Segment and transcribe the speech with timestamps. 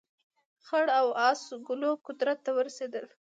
[0.65, 3.05] خړ او اس ګلو قدرت ته ورسېدل.